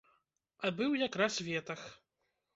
[0.67, 1.87] А быў якраз ветах.